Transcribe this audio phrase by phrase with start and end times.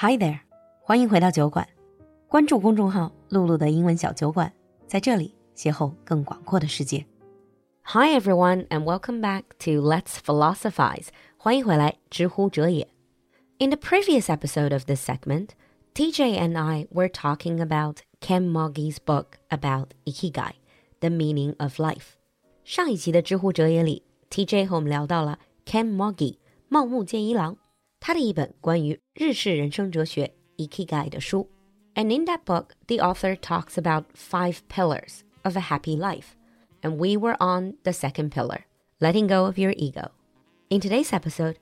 [0.00, 0.38] Hi there，
[0.80, 1.66] 欢迎回到酒馆，
[2.28, 4.52] 关注公众号“璐璐的英文小酒馆”，
[4.86, 7.04] 在这里邂逅更广阔的世界。
[7.82, 12.86] Hi everyone and welcome back to Let's Philosophize，欢迎回来，知乎哲也。
[13.58, 15.48] In the previous episode of this segment,
[15.94, 20.52] TJ and I were talking about Ken Mogi's book about Ikigai,
[21.00, 22.10] The Meaning of Life。
[22.62, 26.36] 上一集的知乎哲也里，TJ 和我们聊到了 Ken Mogi
[26.68, 27.56] 茂木健一郎。
[27.99, 31.49] 他的一本关于日式人生哲学 ikigai 的书。
[31.95, 36.35] And in that book, the author talks about five pillars of a happy life.
[36.81, 38.65] And we were on the second pillar,
[38.99, 40.11] letting go of your ego.
[40.69, 41.57] In today's episode,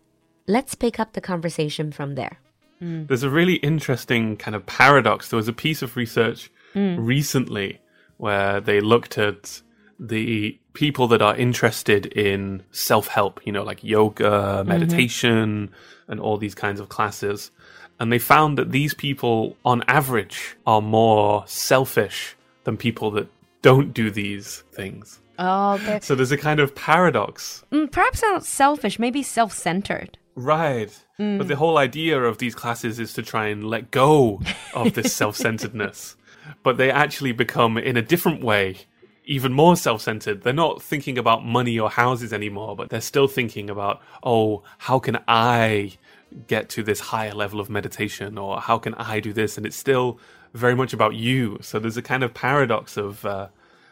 [0.47, 2.39] let's pick up the conversation from there.
[2.79, 5.29] There's a really interesting kind of paradox.
[5.29, 7.79] There was a piece of research recently
[8.17, 9.61] where they looked at
[9.99, 15.70] the people that are interested in self help, you know, like yoga, meditation,
[16.06, 17.50] and all these kinds of classes.
[17.98, 23.26] And they found that these people, on average, are more selfish than people that
[23.62, 25.18] don't do these things.
[25.38, 27.64] Oh, they're, So there's a kind of paradox.
[27.72, 30.18] mm, perhaps not selfish, maybe self-centered.
[30.34, 30.92] Right.
[31.18, 34.42] But the whole idea of these classes is to try and let go
[34.74, 36.16] of this self centeredness.
[36.62, 38.84] But they actually become, in a different way,
[39.26, 40.42] even more self centered.
[40.42, 44.98] They're not thinking about money or houses anymore, but they're still thinking about, oh, how
[44.98, 45.92] can I
[46.46, 48.38] get to this higher level of meditation?
[48.38, 49.56] Or how can I do this?
[49.56, 50.18] And it's still
[50.54, 51.58] very much about you.
[51.60, 53.48] So there's a kind of paradox of uh,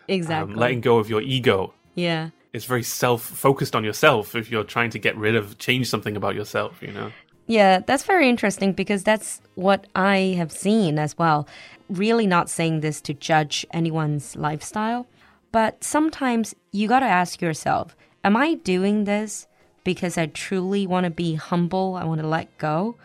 [0.09, 0.55] Exactly.
[0.55, 1.75] um, letting go of your ego.
[1.95, 2.31] yeah.
[2.53, 6.17] It's very self focused on yourself if you're trying to get rid of, change something
[6.17, 7.11] about yourself, you know?
[7.49, 11.49] Yeah, that's very interesting because that's what I have seen as well.
[11.91, 15.09] Really not saying this to judge anyone's lifestyle,
[15.54, 19.48] but sometimes you got to ask yourself, am I doing this
[19.84, 22.96] because I truly want to be humble, I want to let go?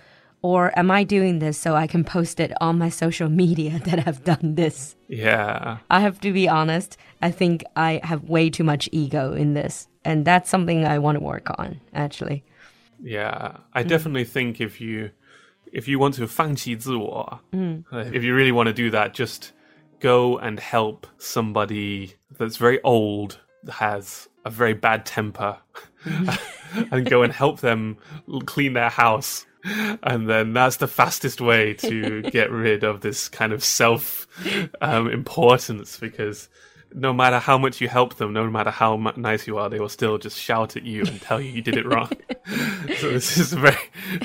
[0.42, 4.06] Or am I doing this so I can post it on my social media that
[4.06, 4.94] I've done this?
[5.08, 5.78] Yeah.
[5.88, 9.88] I have to be honest, I think I have way too much ego in this.
[10.04, 12.44] And that's something I want to work on, actually.
[13.02, 15.10] Yeah, I definitely think if you
[15.72, 19.52] if you want to 放弃自我, uh, if you really want to do that, just
[19.99, 23.39] go and help somebody that's very old,
[23.69, 25.57] has a very bad temper,
[26.91, 27.97] and go and help them
[28.45, 29.45] clean their house.
[30.03, 34.27] And then that's the fastest way to get rid of this kind of self
[34.81, 36.47] um, importance because
[36.96, 39.80] no matter how much you help them, no matter how mu- nice you are, they
[39.80, 42.08] will still just shout at you and tell you you did it wrong.
[43.00, 43.76] so this is a very,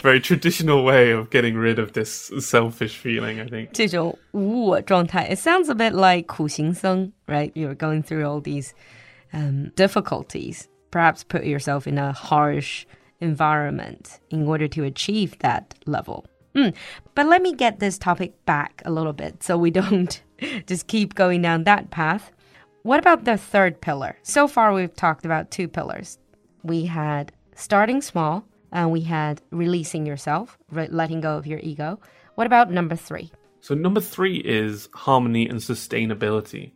[0.04, 3.40] very traditional way of getting rid of this selfish feeling.
[3.40, 3.70] I think.
[3.74, 7.52] 这种无我状态, it sounds a bit like 苦行僧, right?
[7.54, 8.74] You're going through all these
[9.34, 10.68] um, difficulties.
[10.92, 12.86] Perhaps put yourself in a harsh
[13.20, 16.26] environment in order to achieve that level.
[16.56, 16.74] Mm,
[17.16, 20.22] But let me get this topic back a little bit so we don't
[20.68, 22.32] just keep going down that path.
[22.85, 24.19] What about the third pillar?
[24.25, 26.19] So far, we've talked about two pillars.
[26.63, 31.99] We had starting small, and we had releasing yourself, re- letting go of your ego.
[32.35, 33.33] What about number three?
[33.63, 36.73] So number three is harmony and sustainability.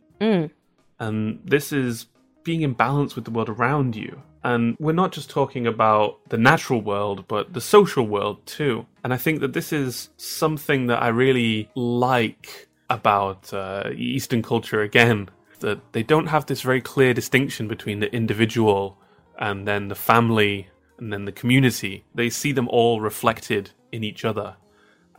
[0.99, 2.07] And this is
[2.43, 4.19] being in balance with the world around you.
[4.43, 8.87] And we're not just talking about the natural world, but the social world too.
[9.03, 14.81] And I think that this is something that I really like about uh, Eastern culture
[14.81, 18.97] again, that they don't have this very clear distinction between the individual
[19.37, 22.03] and then the family and then the community.
[22.13, 24.57] They see them all reflected in each other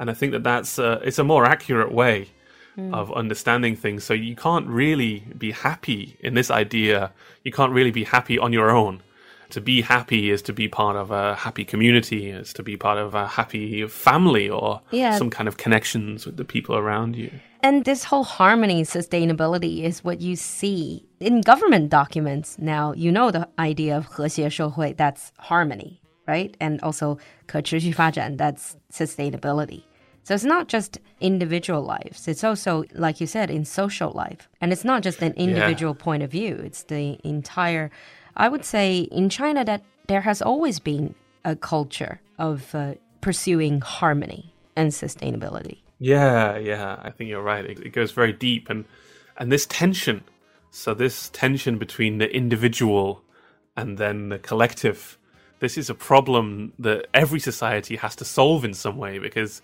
[0.01, 2.28] and I think that that's a, it's a more accurate way
[2.75, 2.93] hmm.
[2.93, 4.03] of understanding things.
[4.03, 7.12] So you can't really be happy in this idea.
[7.45, 9.03] You can't really be happy on your own
[9.51, 12.97] To be happy is to be part of a happy community, is to be part
[12.97, 15.18] of a happy family or Yeah.
[15.18, 17.29] some kind of connections with the people around you.
[17.62, 22.94] And this whole harmony, sustainability is what you see in government documents now.
[22.94, 26.51] You know the idea of 和谐社会, that's harmony, right?
[26.59, 29.84] And also 可持续发展, that's sustainability.
[30.23, 32.28] So it's not just individual lives.
[32.28, 34.49] It's also, like you said, in social life.
[34.59, 36.58] And it's not just an individual point of view.
[36.64, 37.91] It's the entire,
[38.36, 43.80] I would say in China that there has always been a culture of uh, pursuing
[43.80, 45.78] harmony and sustainability.
[45.98, 47.65] Yeah, yeah, I think you're right.
[47.65, 48.84] It, it goes very deep, and
[49.36, 50.24] and this tension.
[50.71, 53.22] So this tension between the individual
[53.77, 55.18] and then the collective.
[55.59, 59.60] This is a problem that every society has to solve in some way because,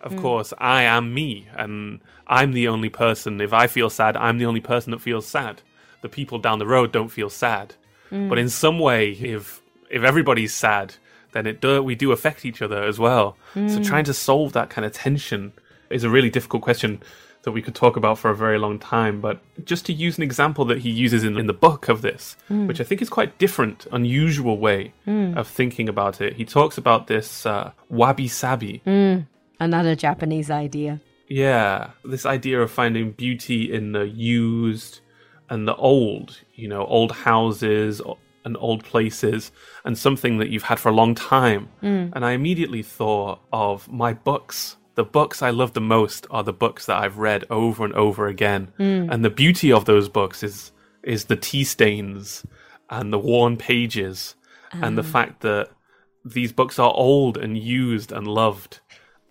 [0.00, 3.40] of course, I am me, and I'm the only person.
[3.40, 5.62] If I feel sad, I'm the only person that feels sad.
[6.02, 7.74] The people down the road don't feel sad.
[8.10, 9.60] But in some way, if
[9.90, 10.94] if everybody's sad,
[11.32, 13.36] then it do, we do affect each other as well.
[13.54, 13.70] Mm.
[13.70, 15.52] So trying to solve that kind of tension
[15.90, 17.02] is a really difficult question
[17.42, 19.20] that we could talk about for a very long time.
[19.20, 22.36] But just to use an example that he uses in, in the book of this,
[22.50, 22.66] mm.
[22.66, 25.36] which I think is quite different, unusual way mm.
[25.36, 28.82] of thinking about it, he talks about this uh, wabi sabi.
[28.86, 29.26] Mm.
[29.60, 31.00] Another Japanese idea.
[31.28, 35.00] Yeah, this idea of finding beauty in the used
[35.50, 38.00] and the old, you know, old houses
[38.44, 39.52] and old places
[39.84, 41.68] and something that you've had for a long time.
[41.82, 42.12] Mm.
[42.14, 46.52] And I immediately thought of my books the books I love the most are the
[46.52, 48.72] books that I've read over and over again.
[48.80, 49.12] Mm.
[49.12, 50.72] And the beauty of those books is
[51.04, 52.44] is the tea stains
[52.90, 54.34] and the worn pages
[54.72, 55.12] and the ah.
[55.12, 55.70] fact that
[56.24, 58.80] these books are old and used and loved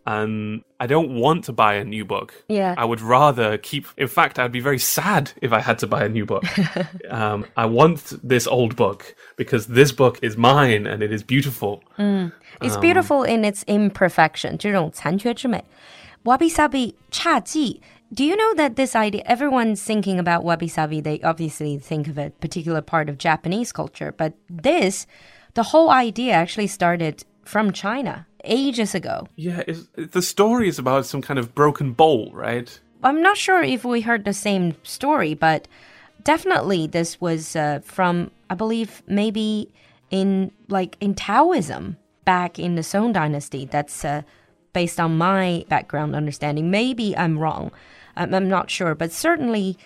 [0.07, 2.35] and I don't want to buy a new book.
[2.49, 2.75] Yeah.
[2.77, 3.87] I would rather keep.
[3.97, 6.45] In fact, I'd be very sad if I had to buy a new book.
[7.11, 11.83] um, I want this old book because this book is mine and it is beautiful.
[11.99, 12.33] Mm.
[12.61, 14.57] It's um, beautiful in its imperfection.
[14.59, 15.65] 这种残缺之美.
[16.25, 17.81] Wabi sabi 侘寂
[18.15, 22.19] do you know that this idea, everyone's thinking about wabi sabi, they obviously think of
[22.19, 25.07] a particular part of Japanese culture, but this,
[25.55, 29.28] the whole idea actually started from China ages ago.
[29.36, 29.64] Yeah,
[29.96, 32.80] the story is about some kind of broken bowl, right?
[33.04, 35.68] I'm not sure if we heard the same story, but
[36.24, 39.72] definitely this was uh, from, I believe, maybe
[40.10, 43.66] in like in Taoism back in the Song Dynasty.
[43.66, 44.24] That's uh,
[44.74, 46.70] based on my background understanding.
[46.72, 47.72] Maybe I'm wrong.
[48.16, 49.78] I'm, I'm not sure, but certainly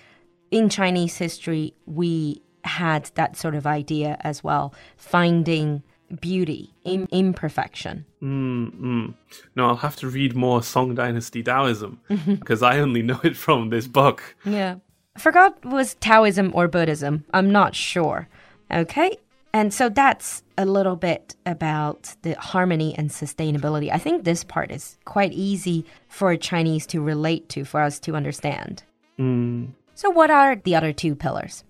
[0.50, 5.82] in Chinese history, we had that sort of idea as well, finding
[6.20, 8.04] beauty in imperfection.
[8.22, 9.14] Mm, mm.
[9.56, 13.70] No, I'll have to read more Song Dynasty Taoism because I only know it from
[13.70, 14.36] this book.
[14.44, 14.76] Yeah.
[15.16, 17.24] I forgot was Taoism or Buddhism.
[17.34, 18.28] I'm not sure.
[18.70, 19.18] Okay.
[19.54, 23.92] And so that's a little bit about the harmony and sustainability.
[23.92, 28.16] I think this part is quite easy for Chinese to relate to, for us to
[28.16, 28.82] understand.
[29.18, 29.72] Mm.
[29.94, 31.64] So, what are the other two pillars?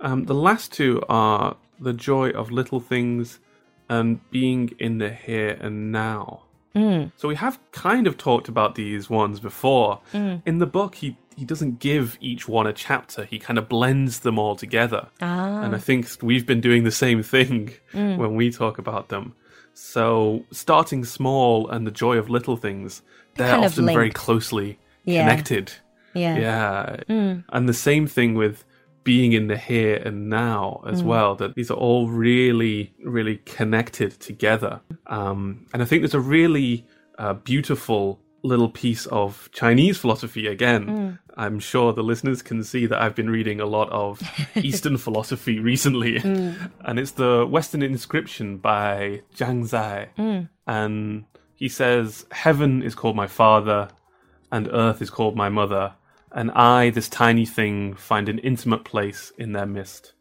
[0.00, 3.40] Um, the last two are the joy of little things
[3.88, 6.42] and being in the here and now.
[6.74, 7.12] Mm.
[7.16, 10.00] So we have kind of talked about these ones before.
[10.12, 10.42] Mm.
[10.46, 13.24] In the book, he he doesn't give each one a chapter.
[13.24, 15.06] He kind of blends them all together.
[15.20, 15.62] Ah.
[15.62, 18.16] And I think we've been doing the same thing mm.
[18.16, 19.34] when we talk about them.
[19.72, 23.02] So starting small and the joy of little things,
[23.36, 25.22] they're kind often very closely yeah.
[25.22, 25.72] connected.
[26.14, 26.36] Yeah.
[26.36, 26.96] Yeah.
[27.08, 27.44] Mm.
[27.50, 28.64] And the same thing with
[29.08, 31.06] being in the here and now as mm.
[31.06, 36.20] well that these are all really really connected together um, and i think there's a
[36.20, 41.18] really uh, beautiful little piece of chinese philosophy again mm.
[41.38, 44.20] i'm sure the listeners can see that i've been reading a lot of
[44.56, 46.70] eastern philosophy recently mm.
[46.84, 50.46] and it's the western inscription by zhang zai mm.
[50.66, 51.24] and
[51.54, 53.88] he says heaven is called my father
[54.52, 55.94] and earth is called my mother
[56.32, 60.12] and I, this tiny thing, find an intimate place in their midst.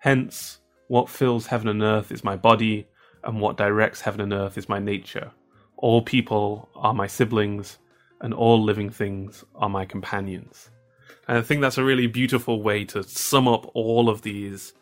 [0.00, 0.58] Hence,
[0.88, 2.86] what fills heaven and earth is my body,
[3.22, 5.30] and what directs heaven and earth is my nature.
[5.76, 7.78] All people are my siblings,
[8.20, 10.70] and all living things are my companions.
[11.26, 14.74] And I think that's a really beautiful way to sum up all of these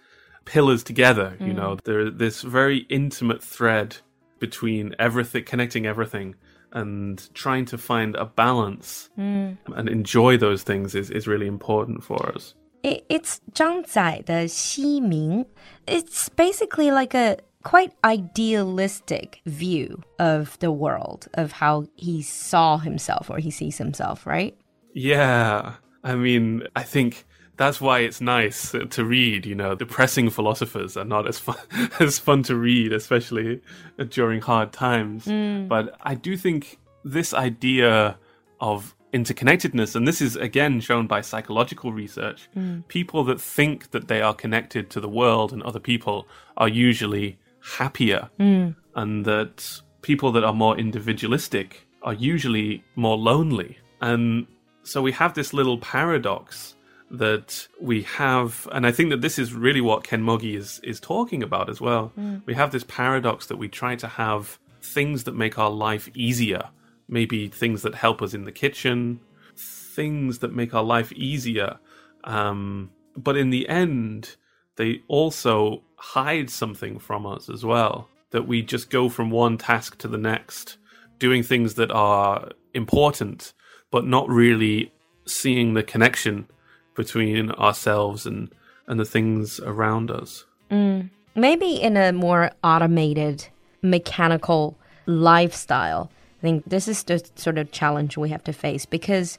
[0.45, 1.37] pillars together.
[1.39, 1.47] Mm.
[1.47, 3.97] You know, there's this very intimate thread
[4.41, 6.35] between everything, connecting everything
[6.73, 9.57] and trying to find a balance mm.
[9.75, 12.55] and enjoy those things is, is really important for us.
[12.83, 15.47] It, it's Zhang Zai, the Xi Ming.
[15.87, 23.31] It's basically like a quite idealistic view of the world, of how he saw himself
[23.31, 24.57] or he sees himself, right?
[24.95, 25.75] Yeah.
[26.05, 27.25] I mean, I think
[27.63, 29.47] that's why it's nice to read.
[29.47, 31.57] You know, depressing philosophers are not as fun
[32.01, 33.61] as fun to read, especially
[34.09, 35.27] during hard times.
[35.27, 35.69] Mm.
[35.69, 38.19] But I do think this idea
[38.61, 42.87] of interconnectedness, and this is again shown by psychological research, mm.
[42.89, 46.27] people that think that they are connected to the world and other people
[46.57, 47.39] are usually
[47.79, 48.75] happier, mm.
[48.97, 53.79] and that people that are more individualistic are usually more lonely.
[54.01, 54.49] And
[54.83, 56.75] so we have this little paradox
[57.13, 60.99] that we have, and I think that this is really what Ken Mogi is is
[60.99, 62.11] talking about as well.
[62.19, 62.43] Mm.
[62.47, 66.71] We have this paradox that we try to have things that make our life easier,
[67.09, 69.21] maybe things that help us in the kitchen,
[69.57, 71.79] things that make our life easier,
[72.25, 74.37] um, but in the end,
[74.77, 78.09] they also hide something from us as well.
[78.31, 80.79] That we just go from one task to the next,
[81.19, 83.53] doing things that are important,
[83.91, 84.91] but not really
[85.27, 86.49] seeing the connection
[86.95, 88.51] between ourselves and
[88.87, 90.45] and the things around us.
[90.71, 91.11] Mm.
[91.35, 93.47] Maybe in a more automated
[93.81, 96.11] mechanical lifestyle.
[96.39, 99.39] I think this is the sort of challenge we have to face because,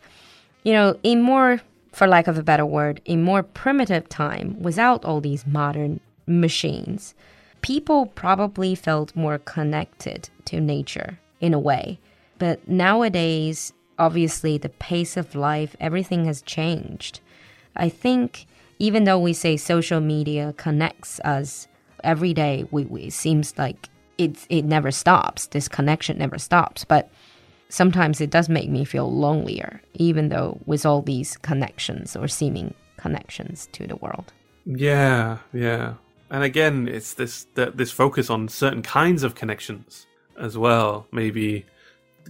[0.64, 5.04] you know, in more, for lack of a better word, in more primitive time, without
[5.06, 7.14] all these modern machines,
[7.62, 12.00] people probably felt more connected to nature in a way.
[12.40, 17.20] But nowadays, obviously, the pace of life, everything has changed.
[17.76, 18.46] I think
[18.80, 21.68] even though we say social media connects us
[22.04, 25.48] every day, we, we it seems like it it never stops.
[25.48, 26.84] This connection never stops.
[26.86, 27.10] But
[27.70, 32.74] sometimes it does make me feel lonelier, even though with all these connections or seeming
[32.98, 34.32] connections to the world.
[34.66, 35.96] Yeah, yeah.
[36.30, 40.08] And again, it's this this focus on certain kinds of connections
[40.40, 41.08] as well.
[41.12, 41.66] Maybe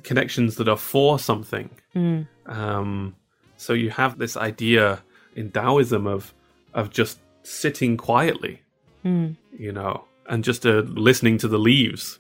[0.04, 1.70] connections that are for something.
[1.96, 2.28] Mm.
[2.46, 3.16] Um,
[3.58, 5.04] so you have this idea
[5.36, 6.34] in Taoism of
[6.74, 8.62] of just sitting quietly,
[9.06, 9.36] mm.
[9.52, 12.20] you know, and just uh, listening to the leaves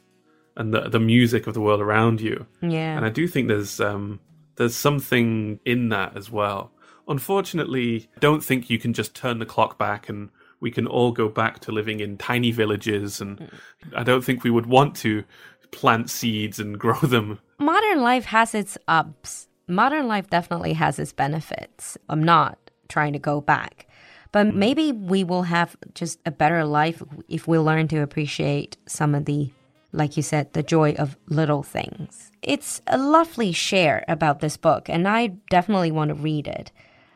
[0.55, 2.45] and the the music of the world around you.
[2.61, 4.19] Yeah, and I do think there's um,
[4.55, 6.71] there's something in that as well.
[7.07, 10.29] Unfortunately, I don't think you can just turn the clock back and
[10.61, 13.49] we can all go back to living in tiny villages and mm.
[13.93, 15.25] I don't think we would want to
[15.71, 17.39] plant seeds and grow them.
[17.59, 19.49] Modern life has its ups.
[19.67, 21.97] Modern life definitely has its benefits.
[22.07, 22.62] I'm not
[22.93, 23.87] trying to go back.
[24.31, 24.53] But mm.
[24.53, 29.25] maybe we will have just a better life if we learn to appreciate some of
[29.25, 29.51] the,
[29.91, 32.31] like you said, the joy of little things.
[32.41, 36.71] It's a lovely share about this book, and I definitely want to read it.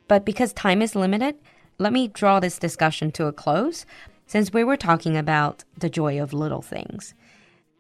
[0.08, 1.36] But because time is limited,
[1.78, 3.86] let me draw this discussion to a close
[4.26, 7.14] since we were talking about the joy of little things.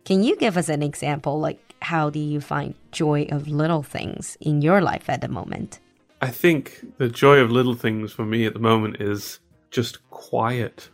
[0.06, 1.40] Can you give us an example?
[1.40, 5.80] Like, how do you find joy of little things in your life at the moment?
[6.22, 10.90] I think the joy of little things for me at the moment is just quiet.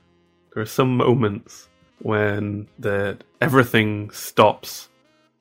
[0.54, 4.90] There are some moments when that everything stops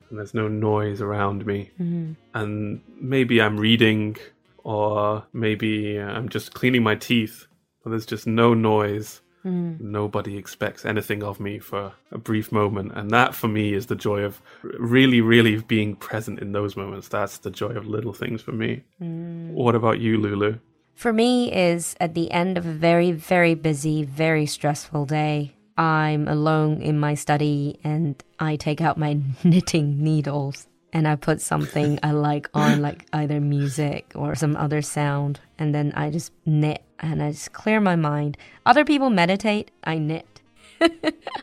[0.09, 1.71] and there's no noise around me.
[1.81, 2.13] Mm-hmm.
[2.33, 4.15] And maybe I'm reading
[4.63, 7.47] or maybe I'm just cleaning my teeth,
[7.83, 9.79] but there's just no noise Mm.
[9.79, 12.93] Nobody expects anything of me for a brief moment.
[12.95, 17.07] And that for me is the joy of really, really being present in those moments.
[17.07, 18.83] That's the joy of little things for me.
[19.01, 19.51] Mm.
[19.51, 20.59] What about you, Lulu?
[20.95, 25.55] For me is at the end of a very, very busy, very stressful day.
[25.77, 31.41] I'm alone in my study and I take out my knitting needles and I put
[31.41, 36.31] something I like on, like either music or some other sound, and then I just
[36.45, 38.37] knit and I just clear my mind.
[38.65, 40.41] Other people meditate, I knit.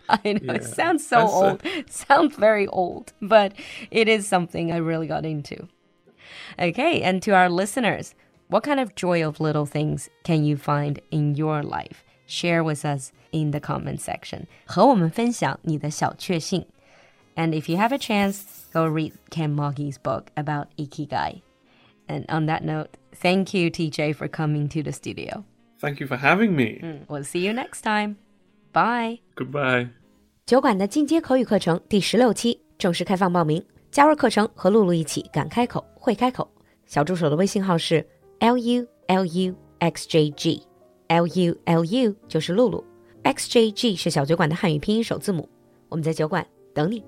[0.09, 1.64] I know yeah, it sounds so old.
[1.64, 1.85] A...
[1.88, 3.52] sounds very old, but
[3.90, 5.69] it is something I really got into.
[6.59, 8.14] Okay, and to our listeners,
[8.49, 12.02] what kind of joy of little things can you find in your life?
[12.26, 14.47] Share with us in the comment section.
[14.64, 16.64] 和我们分享你的小确幸.
[17.37, 21.43] And if you have a chance, go read Ken Mogi's book about Ikigai.
[22.09, 25.45] And on that note, thank you, TJ, for coming to the studio.
[25.80, 27.04] Thank you for having me.
[27.08, 28.16] We'll see you next time.
[28.72, 29.20] Bye.
[29.34, 29.88] Goodbye.
[30.44, 36.49] 酒馆的进阶口语课程第十六期正式开放报名，加入课程和璐璐一起敢开口会开口。
[36.87, 38.04] 小助手的微信号是
[38.40, 40.62] l u l u x j g
[41.08, 42.84] l u l u 就是璐璐
[43.22, 45.49] ，x j g 是小酒馆的汉语拼音首字母。
[45.88, 47.02] 我们在酒馆等你。